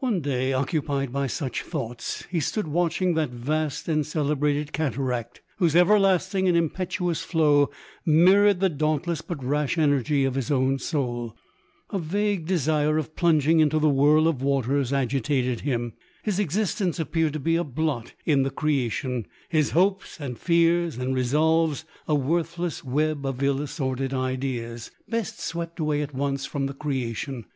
One 0.00 0.20
day, 0.20 0.52
occupied 0.52 1.10
by 1.10 1.26
such 1.26 1.62
thoughts, 1.62 2.26
he 2.30 2.38
stood 2.38 2.68
watching 2.68 3.14
that 3.14 3.30
vast 3.30 3.88
and 3.88 4.04
celebrated 4.04 4.74
cataract, 4.74 5.40
whose 5.56 5.74
everlasting 5.74 6.46
and 6.46 6.54
impetuous 6.54 7.22
flow 7.22 7.70
mirrored 8.04 8.60
the 8.60 8.68
dauntless 8.68 9.22
but 9.22 9.42
rash 9.42 9.78
energy 9.78 10.26
of 10.26 10.34
his 10.34 10.50
own 10.50 10.78
soul. 10.78 11.34
A 11.88 11.98
vague 11.98 12.44
desire 12.44 12.98
of 12.98 13.16
plunging 13.16 13.60
into 13.60 13.78
the 13.78 13.88
whirl 13.88 14.28
of 14.28 14.42
waters 14.42 14.92
agitated 14.92 15.62
him. 15.62 15.94
His 16.22 16.38
existence 16.38 17.00
appeared 17.00 17.32
to 17.32 17.40
be 17.40 17.56
a 17.56 17.64
blot 17.64 18.12
in 18.26 18.42
the 18.42 18.50
creation; 18.50 19.24
his 19.48 19.70
hopes, 19.70 20.20
and 20.20 20.38
fears, 20.38 20.98
and 20.98 21.14
resolves, 21.14 21.86
a 22.06 22.14
worthless 22.14 22.84
web 22.84 23.24
of 23.24 23.42
ill 23.42 23.62
assorted 23.62 24.12
ideas, 24.12 24.90
LODORE. 25.08 25.22
231 25.22 25.22
best 25.22 25.40
swept 25.40 25.80
away 25.80 26.02
at 26.02 26.12
once 26.14 26.44
from 26.44 26.66
the 26.66 26.74
creation. 26.74 27.46